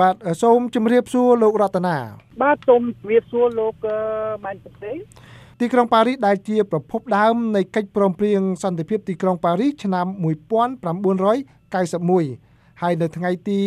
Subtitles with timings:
[0.00, 1.96] បាទសូមជម្រាបសួរលោករតនា
[2.42, 3.74] បាទសូមជម្រាបសួរលោក
[4.44, 4.96] ម៉ែនប្រទេស
[5.60, 10.06] ទីក្រុងប៉ារីសដែលជាប្រភពដើមនៃកិច្ចព្រមព្រៀងសន្តិភាពទីក្រុងប៉ារីសឆ្នាំ
[11.64, 13.58] 1991ហើយនៅថ្ងៃទី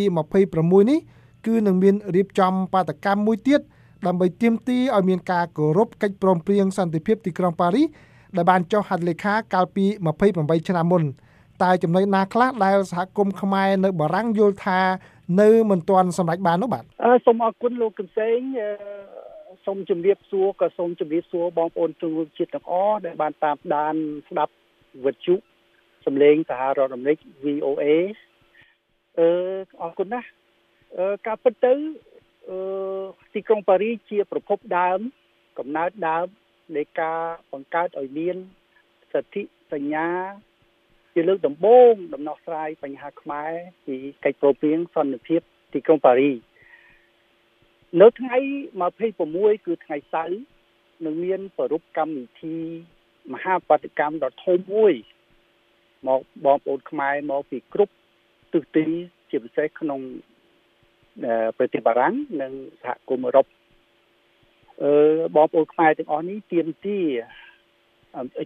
[0.41, 0.99] 26នេះ
[1.45, 3.61] គឺនឹងមានរៀបចំបាតកម្មមួយទៀត
[4.07, 7.87] ដើម្បីទាមទារឲ្យមានការគោរពកិច្ចព្រមព្រៀងសន្តិភាពទីក្រុងប៉ារីស
[8.35, 9.85] ដែលបានចុះហត្ថលេខាកាលពី
[10.27, 11.03] 28ឆ្នាំមុន
[11.63, 14.79] តែចំណុចណាខ្លះដែលសហគមន៍ខ្មែរនៅបារាំងយល់ថា
[15.41, 18.37] នៅមិនទាន់សម្រេចបាននោះបាទអឺសូមអរគុណលោកកឹមសេង
[19.65, 23.95] សូមជម្រាបសួរក៏សូមជម្រាបសួរបងប្អូនជនរួមជាតិទាំងអស់ដែលបានតាមដាន
[24.29, 24.53] ស្ដាប់
[25.05, 25.35] វិទ្យុ
[26.05, 27.83] សម្លេងសហរដ្ឋអាមេរិក VOA
[29.19, 29.27] អឺ
[29.81, 30.27] អរគុណណាស់
[30.97, 31.73] អឺការពិតទៅ
[32.49, 32.57] អឺ
[33.33, 34.99] ទីក្រុងប៉ារីសជាប្រភពដើម
[35.57, 36.27] កំណើតដើម
[36.75, 37.21] នៃការ
[37.51, 38.35] បង្កើតឲ្យមាន
[39.13, 39.41] សិទ្ធិ
[39.73, 40.07] សញ្ញា
[41.19, 43.51] ជាលើកដំបូងដំណោះស្រាយបញ្ហាខ្មែរ
[43.85, 43.95] ពី
[44.25, 45.41] កិច្ចព្រមព្រៀងសន្តិភាព
[45.73, 46.37] ទីក្រុងប៉ារីស
[48.01, 48.37] នៅថ្ងៃ
[49.01, 50.41] 26គឺថ្ងៃសៅរ៍
[51.05, 52.55] នឹងមានប្រពៃកម្មវិធី
[53.33, 54.93] មហាបដកម្មដ៏ធំមួយ
[56.07, 57.93] មកបងប្អូនខ្មែរមកពីគ្រប់
[58.53, 58.85] ទិសទី
[59.29, 59.99] ជាពិសេសក្នុង
[61.57, 62.51] ប្រទេសបារាំងនិង
[62.83, 63.45] សហគមន៍អឺរ៉ុប
[64.83, 64.91] អឺ
[65.35, 66.99] បងប្អូនខ្មែរទាំងអស់នេះទៀមទា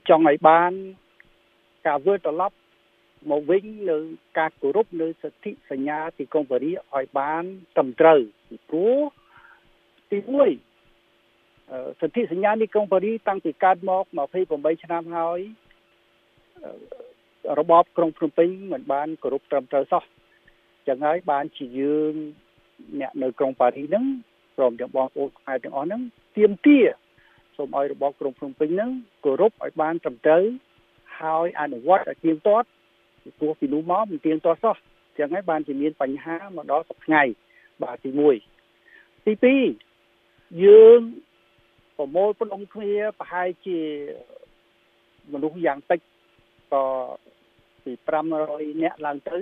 [0.10, 0.72] ចង់ឲ្យបាន
[1.88, 2.56] ការវិលត្រឡប់
[3.30, 3.98] មកវិញនៅ
[4.38, 7.44] ការគោរពនៅសិទ្ធិសញ្ញាទីកុងប៉ារីឲ្យបាន
[7.76, 8.20] ត្រឹមត្រូវ
[8.50, 8.98] ពីព្រោះ
[10.12, 10.18] ទី
[10.86, 14.04] 1សិទ្ធិសញ្ញានេះកុងប៉ារីតាំងពីកើតមក
[14.44, 15.40] 28ឆ្នាំហើយ
[17.60, 20.04] របបក្រុងភ្នំពេញមិនបានគោរពត្រឹមត្រូវសោះ
[20.88, 22.14] ចឹងហើយបានជាយើង
[23.00, 24.06] អ្នកនៅក្រុងប៉ារីហ្នឹង
[24.58, 26.02] ព្រមទាំងបងប្អូនខ្មែរទាំងអស់ហ្នឹង
[26.38, 26.80] ទៀមទា
[27.58, 28.92] សូមឲ្យរបបក្រុងភ្នំពេញហ្នឹង
[29.26, 30.44] គោរពឲ្យបានត្រឹមត្រូវ
[31.20, 32.68] ហើយអនុវត្តឲ្យទៀងទាត់
[33.24, 34.78] ពីព្រោះពីនោះមកមិនទៀងទាត់សោះ
[35.18, 37.34] ចឹងហើយបានជាមានបញ្ហាមកដល់សប្តាហ៍
[37.84, 38.10] បាទទី
[38.70, 39.58] 1ទី
[40.02, 41.00] 2យើង
[41.98, 43.80] ប្រមូលផ្ដុំគ្នាប្រហែលជា
[45.34, 46.00] មនុស្សយ៉ាងតិច
[46.74, 46.86] ក៏
[47.84, 47.94] ពី
[48.38, 49.38] 500នាក់ឡើងទៅ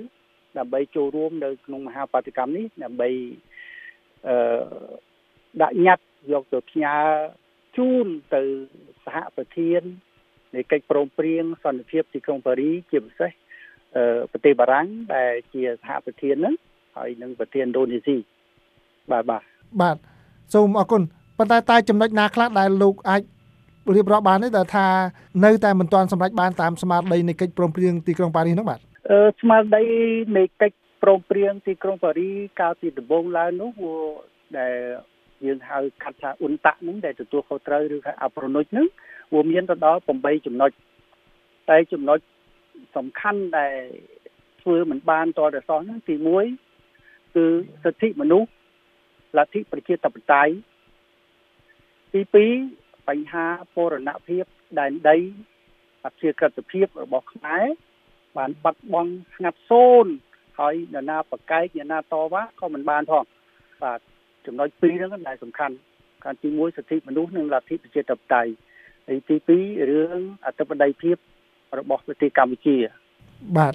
[0.58, 3.10] ដើម្បីចូលរួមនៅក្នុងមហាបដកម្មនេះដើម្បី
[4.28, 4.36] អឺ
[5.62, 6.96] ដាក់ញត្តិយកទៅផ្ញើ
[7.78, 8.42] ជូនទៅ
[9.06, 9.82] សហប្រធាន
[10.56, 13.32] នៃកិច្ចព្រមព្រៀងសន្តិភាពទីក្រុងប៉ារី ជាពិសេស
[14.32, 16.56] ប្រទេសបារាំងដែលជាសហប្រធានហ្នឹង
[16.96, 18.18] ហើយនិងប្រធានឥណ្ឌូនេស៊ី
[19.12, 19.42] បាទបាទ
[19.82, 19.98] បាទ
[20.54, 21.02] សូមអរគុណ
[21.38, 23.22] ប៉ុន្តែតែចំណុចណាខ្លះដែលលោកអាច
[23.96, 24.88] រៀបរាប់បានទេដែលថា
[25.46, 28.80] នៅតែមិនទាន់សម្រេចបានតាមស្មារតីនៃកិច្ចព្រមព្រៀងទីក្រុងប៉ារីសនោះបាទ
[29.12, 29.84] អឺស្មារតី
[30.38, 32.30] នៃកិច្ចព្រមព្រៀងទីក្រុងប៉ារី
[32.60, 33.72] កាលពីដំបូងឡើងនោះ
[34.58, 34.74] ដែល
[35.46, 38.88] យើងហៅកាត់ថាអ៊ុនតាក់ហ្នឹងដែលទទួលខុសត្រូវឬថាអប្រូនុចហ្នឹង
[39.34, 40.72] វាមានទៅដល់8ចំណុច
[41.70, 42.20] តែចំណុច
[42.96, 43.78] សំខាន់ដែល
[44.62, 46.16] ធ្វើមិនបានតទៅសោះហ្នឹងទី
[46.76, 47.46] 1គឺ
[47.84, 48.50] សិទ្ធិមនុស្ស
[49.38, 50.54] លទ្ធិប្រជាធិបតេយ្យ
[52.14, 52.22] ទី
[52.66, 53.46] 2បញ្ហា
[53.76, 54.44] ពរណភាព
[54.80, 55.18] ដែនដី
[56.06, 57.66] អព្យាក្រឹតភាពរបស់ខ្មែរ
[58.38, 60.12] បានបាត់បង់ស្ងាត់សូន្យ
[60.60, 63.24] ហើយនរណាប្រកែកនរណាតវ៉ាក៏មិនបានផង
[63.84, 64.00] បាទ
[64.46, 65.76] ចំណុចពីរហ្នឹងដែលសំខាន់
[66.26, 68.52] ការទី1សិទ្ធិមនុស្សនិងលទ្ធិប្រជាធិបតេយ្យ
[69.08, 71.18] ហើយទី2រឿងអធិបតេយ្យភាព
[71.80, 72.76] របស់ប្រទេសកម្ពុជា
[73.58, 73.74] បាទ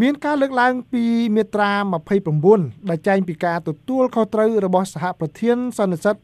[0.00, 1.04] មានការលើកឡើងពី
[1.36, 1.72] មាត្រា
[2.30, 6.16] 29ដែលចែងពីការទទួលខុសត្រូវរបស់សហប្រធានសន្និសិទ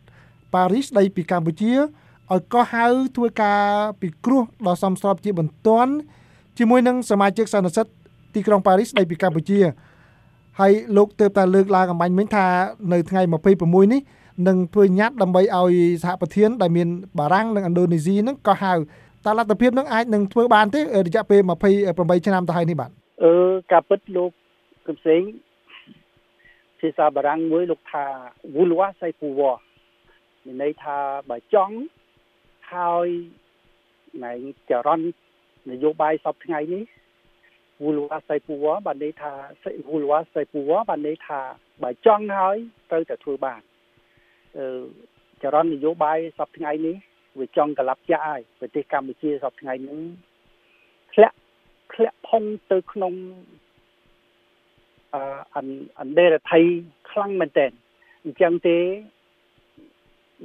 [0.55, 3.63] ប៉ារីសដីពីកម្ពុជាឲ្យកោះហៅធ្វើការ
[4.01, 5.93] ពិគ្រោះដ៏សមស្របជាបន្ទាន់
[6.59, 7.87] ជាមួយនឹងសមាជិកសន្និសិទ
[8.35, 9.61] ទីក្រុងប៉ារីសដីពីកម្ពុជា
[10.61, 12.47] ហើយលោកទើបតែលើកឡើងអំបញ្ញមិញថា
[12.93, 13.23] នៅថ្ងៃ
[13.59, 14.01] 26នេះ
[14.49, 16.89] នឹងធ្វើញត្តិដើម្បីឲ្យសហប្រធានដែលមាន
[17.19, 18.73] បារាំងនិងឥណ្ឌូនេស៊ីហ្នឹងក៏ហៅ
[19.27, 21.41] តើលទ្ធភាពនឹងអាចនឹងធ្វើបានទេរយៈពេល
[21.83, 22.91] 28ឆ្នាំទៅហើយនេះបាទ
[23.25, 23.33] អឺ
[23.73, 24.31] ការពិតលោក
[24.87, 25.23] កឹមសេង
[26.81, 28.05] ភាសាបារាំងមួយលោកថា
[28.55, 29.57] vouloir c'est pouvoir
[30.45, 30.97] មានន័យថា
[31.31, 31.77] បើចង់
[32.73, 33.09] ហើយ
[34.25, 34.33] ណែ
[34.71, 35.07] ចរន្ត
[35.71, 36.85] នយោបាយសពថ្ងៃនេះ
[37.83, 39.33] vouloir c'est pouvoir បានន័យថា
[39.89, 41.41] vouloir c'est pouvoir បានន័យថា
[41.83, 42.57] បើចង់ហើយ
[42.91, 43.61] ត្រូវតែធ្វើបាន
[44.59, 44.67] អឺ
[45.43, 46.97] ចរន្តនយោបាយសពថ្ងៃនេះ
[47.41, 50.03] វាចង់កលាប់ចាក់ហើយប្រទេសកម្ពុជាសពថ្ងៃនេះ
[51.15, 51.37] ធ្លាក់
[51.93, 52.43] ធ្លាក់ផុង
[52.73, 53.15] ទៅក្នុង
[55.15, 55.21] អឺ
[55.55, 55.67] អន
[56.01, 56.65] អន្តរថ័យ
[57.11, 57.71] ខ្លាំងមែនទែន
[58.25, 58.79] អញ្ចឹងទេ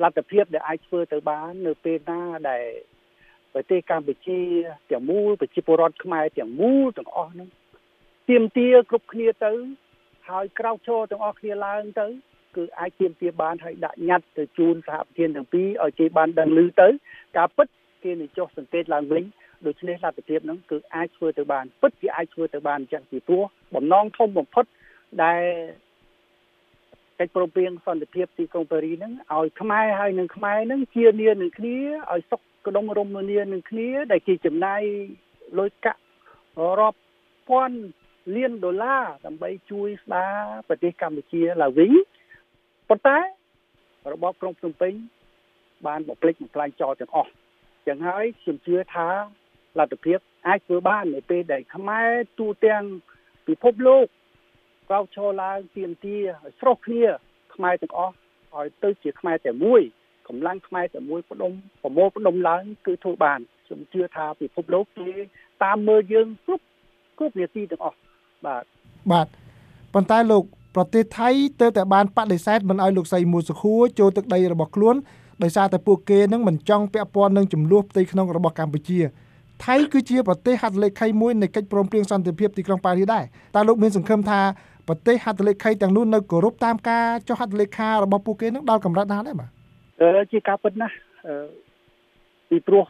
[0.04, 2.66] លទ្ធភាពដែលអាចធ្វើទៅបាននៅពេលណាដែល
[3.54, 4.40] ប្រទេសកម្ពុជា
[4.92, 7.50] ទាំងមូលប្រជាពលរដ្ឋខ្មែរទាំងមូលទាំងអស់ហ្នឹង
[8.30, 9.54] ទៀមទាគ្រប់គ្នាទៅ
[10.30, 12.08] ហើយក្រោកឈរទាំងអស់គ្នាឡើងទៅ
[12.56, 16.88] គឺអាចទៀមទាបានហើយដាក់ញត្តិទៅជូនសហប្រធានទាំងពីរឲ្យគេបានដឹងឮទៅ
[17.38, 17.68] ការពិត
[18.04, 19.24] គេនឹងចុះសង្កេតឡើងវិញ
[19.66, 23.44] ដូច្នេះលទ្ធភាពហ្នឹងគឺអាចធ្វើទៅបានពិតជាអាចធ្វើទៅបានអញ្ចឹងពីព្រោះ
[23.76, 24.66] បំណងធំបំផុត
[25.24, 25.42] ដែល
[27.20, 31.78] កិច្ចព្រមព្រៀងសន្តិភាពទីក្រុងប៉ារីហ្នឹងឲ្យខ្មែរហើយនឹងខ្មែរហ្នឹងជានានឹងគ្នា
[32.12, 34.82] ឲ្យសុខក្តុងរមនានឹងគ្នា ដែលគេចំណាយ
[35.60, 36.02] លុយកាក់
[36.80, 37.00] រាប់
[37.50, 37.80] ពាន់
[38.36, 40.34] លានដុល្លារដើម្បីជួយស្ដារ
[40.68, 41.92] ប្រទេសកម្ពុជាឡើងវិញ
[42.90, 43.18] ប៉ុន្តែ
[44.14, 44.94] របបក្រុងភ្នំពេញ
[45.88, 47.32] បានបំភ្លេចបំផ្លាញចោលទាំងអស់
[47.88, 49.08] ចឹងហើយខ្ញុំជឿថា
[49.80, 52.10] លទ្ធភាពអាចធ្វើបាននៅពេលដែលខ្មែរ
[52.40, 52.84] ទូទាំង
[53.48, 54.06] ពិភពលោក
[54.90, 57.06] ក្រោកឈរឡើងទៀមទាឲ្យស្រស់គ្នា
[57.56, 58.14] ខ្មែរទាំងអស់
[58.56, 59.82] ឲ្យទៅជាខ្មែរតែមួយ
[60.28, 61.52] កម្លាំងខ្មែរតែមួយផ្ដុំ
[61.82, 65.10] ប្រមូលផ្ដុំឡើងគឺធ្វើបានខ្ញុំជឿថាពិភពលោកគេ
[65.64, 66.66] តាមមើលយើងគ្រប់
[67.18, 67.98] គ្រប់នាទីទាំងអស់
[68.46, 68.64] បាទ
[69.12, 69.28] បាទ
[69.94, 70.44] ប៉ុន្តែលោក
[70.76, 71.30] ប្រទេសថៃ
[71.62, 74.96] ទៅតែបានបដិសេធមិនឲ្យលោកសីមូសុខួរចូលទឹកដីរបស់ខ្លួន
[75.44, 79.00] ដោយសារតែពួកគេនឹងមិនចង់ពាក់ព័ន្ធនឹងចំនួនផ្ទៃក្នុងរបស់កម្ពុជា
[79.66, 83.24] ថៃគឺជាប្រទេសហត្ថលេខីមួយនៃកិច្ចព្រមព្រៀងសន្តិភាពទីក្រុងប៉ារីសដែរ
[83.56, 84.42] តើលោកមានសង្ឃឹមថា
[84.88, 89.50] ប្រទេសហត្ថលេខីទាំងនោះនៅគោរពតាមការចុះហត្ថលេខារបស់ពួកគេនឹងដល់កម្រិតណាដែរបាទ
[90.02, 90.96] អឺជាការពិតណាស់
[91.28, 91.34] អឺ
[92.50, 92.86] ពីព្រោះ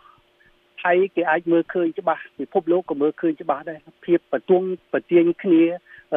[0.84, 4.62] ថៃគេអាចមើលឃើញច្បាស់ពិភពលោកក៏មើលឃើញច្បាស់ដែរភាពបន្ទង
[4.92, 5.64] ប្រទៀងគ្នា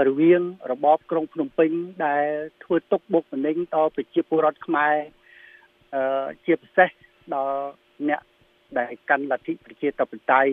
[0.08, 0.42] រវាង
[0.72, 1.70] របបក្រុងភ្នំពេញ
[2.06, 2.26] ដែល
[2.64, 4.96] ធ្វើទុកបុកម្នេញដល់ប្រជាពលរដ្ឋខ្មែរ
[5.94, 6.90] អឺជាពិសេស
[7.34, 7.58] ដល់
[8.08, 8.20] អ្នក
[8.78, 10.52] ដែលកាន់លទ្ធិប្រជាធិបតេយ្យ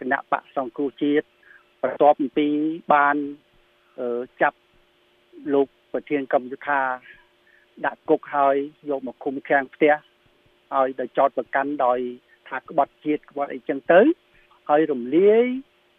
[0.00, 1.26] គណៈបកសង្គ្រោះជាតិ
[1.82, 2.48] បន្ទាប់ពី
[2.94, 3.16] បាន
[4.42, 4.58] ចាប់
[5.54, 6.80] លោកប្រធានកម្មយុខា
[7.86, 8.56] ដាក់គុកហើយ
[8.90, 9.94] យកមកឃុំឃាំងផ្ទះ
[10.74, 11.98] ហើយដោយចោតប្រកាន់ដោយ
[12.48, 14.00] ថាក្បត់ជាតិក្បត់អីចឹងទៅ
[14.68, 15.44] ហើយរំលាយ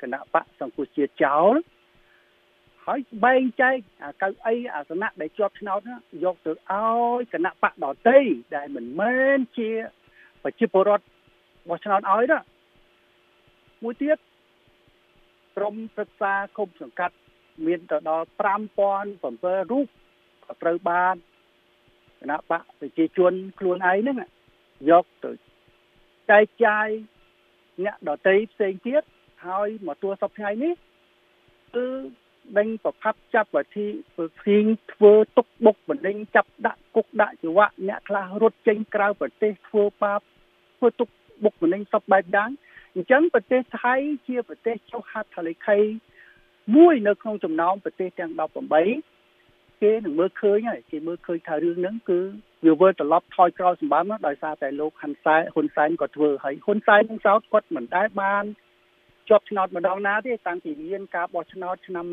[0.01, 1.53] គណៈបកសង្គ្រោះជាតិចោល
[2.87, 5.79] ហើយបែងចែកអាកៅអីអាសនៈដែលជាប់ឆ្នោត
[6.23, 8.19] យកទៅឲ្យគណៈបកដតី
[8.55, 9.69] ដែលមិនមែនជា
[10.43, 11.05] ប្រជាពលរដ្ឋ
[11.69, 12.39] បោះឆ្នោតឲ្យណា
[13.83, 14.17] មួយទៀត
[15.55, 17.15] ក្រមប្រឹក្សាគុំសង្កាត់
[17.65, 19.87] មានទៅដល់5007រូប
[20.45, 21.15] ក៏ត្រូវបាន
[22.19, 24.17] គណៈបកប្រជាជនខ្លួនឯងហ្នឹង
[24.89, 25.31] យកទៅ
[26.29, 26.87] ចែកចាយ
[27.85, 29.03] អ្នកដតីផ្សេងទៀត
[29.47, 30.73] ហើយមកទួសពថ្ងៃនេះ
[31.75, 31.85] គឺ
[32.57, 33.87] ដេញប្រផាប់ចាប់វិធី
[34.39, 40.21] ព្រៀងធ្វើទុកបុកបណ្ដេញចាប់ដាក់គុកដាក់ជីវៈអ្នកខ្លះរត់ចេញក្រៅប្រទេសធ្វើបាប
[40.77, 41.09] ធ្វើទុក
[41.43, 42.49] បុកម្នេញសពបែបយ៉ាង
[42.95, 43.95] អញ្ចឹងប្រទេសថៃ
[44.27, 45.77] ជាប្រទេសចុះហត្ថលេខី
[46.75, 48.31] មួយនៅក្នុងចំណោមប្រទេសទាំង
[49.05, 52.19] 18គេនឹងមើលឃើញហើយគេមើលឃើញថារឿងហ្នឹងគឺ
[52.65, 58.43] វាវិលត្រឡប់ថយក្រោយសម្បំដោយសារតែលោកហ៊ុនសែនហ៊ុនសែនក៏ធ្វើហើយហ៊ុនសែននឹងសោតគាត់មិនដែលបាន
[59.29, 62.05] ជាប់ឆ្នោតម្ដងណាទេតាំងពីមានការបោះឆ្នោតឆ្នាំ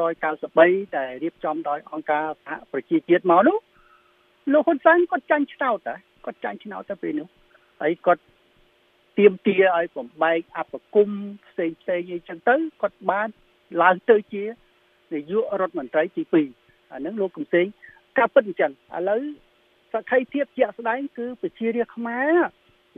[0.00, 3.58] 1993ដែលរៀបចំដោយអង្គការសហប្រជាជាតិមកនោះ
[4.52, 5.94] លោកហ៊ុនសែនគាត់ចាញ់ឆ្នោតតែ
[6.24, 7.28] គាត់ចាញ់ឆ្នោតទៅពេលនោះ
[7.80, 8.22] ហើយគាត់
[9.18, 11.08] ទៀមទាឲ្យបំបែកអបគុំ
[11.46, 13.28] ផ្សេងផ្សេងអីចឹងទៅគាត់បាន
[13.82, 14.44] ឡើងទៅជា
[15.12, 16.22] នាយករដ្ឋមន្ត្រីទី
[16.58, 17.66] 2អានឹងលោកកំសែង
[18.18, 19.22] ការពិតអញ្ចឹងឥឡូវ
[19.92, 22.34] សក្ខីភាពជាក់ស្ដែងគឺប្រជារាស្ត្រខ្មែរ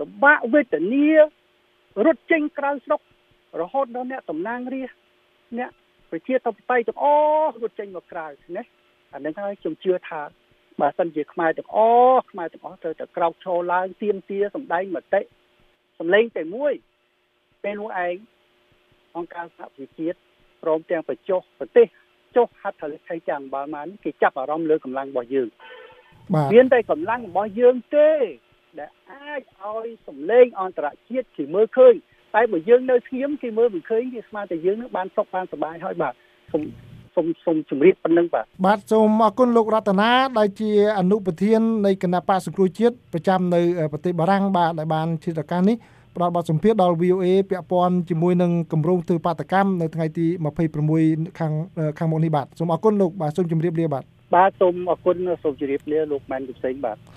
[0.00, 1.08] លំបាកវេទនា
[2.06, 3.00] រត់ចេញក្រៅស្រុក
[3.61, 4.99] រហូតដល់អ្នកតំណាងរាស្ត្រ
[5.59, 5.71] អ្នក
[6.11, 7.06] ប្រជាធិបតេយ្យទាំងអ
[7.49, 8.62] ស់រត់ចេញមកក្រៅណា
[9.12, 10.23] អានឹងហើយខ្ញុំជឿថា
[10.81, 11.79] បើសិនជាខ្មែរទាំងអ
[12.12, 15.21] ស់ខ្មែរទាំងអស់ត្រូវតែក្រោកឈរឡើងទៀមទាសម្ដែងមតិ
[15.99, 16.73] សម្លេងតែមួយ
[17.62, 18.15] ពេលនោះឯង
[19.17, 20.19] អង្គការសហប្រជាជាតិ
[20.62, 21.87] ព្រមទាំងបញ្ចុះប្រទេស
[22.37, 25.49] ចុះហត្ថលេខីទាំងបាល់ម៉ានគេចាប់អារម្មណ៍លើកម្លាំងរបស់យើង
[26.35, 28.11] បាទមានតែកម្លាំងរបស់យើងទេ
[28.78, 31.95] ដែលអាចឲ្យសម្លេងអន្តរជាតិគេមើលឃើញ
[32.35, 36.14] តែបើយើងនៅស្ងៀមគេមើលមិនឃើញគេស្មានតែយើងនឹងបានសុខបានសប្បាយហើយបាទ
[36.52, 36.62] សូម
[37.14, 43.61] សូមសូមជម្រាបប៉ុណ្្នឹងបាទបាទសូមអរគុណលោករតនាដែលជាអនុប្រធាននៃគណៈបកសង្គ្រោះជាតិប្រចាំនៅ
[43.92, 45.76] ប្រទេសបារាំងបាទដែលបានជាឱកាសនេះ
[46.14, 50.26] ផ្ដល់បទសម្ភាសដល់ VOA ពាក់ព័ន្ធជាមួយនឹងគម្រោងធ្វើបាតកម្មនៅថ្ងៃទី
[50.82, 51.52] 26ខាង
[51.99, 54.04] ខាងមុខនេះបាទសូមអរគុណលោកបាទសូមជម្រាបលាបាទ
[54.37, 56.99] បាទសូមអរគុណសូមជម្រាបលាលោកម៉ែនពិសេងបាទ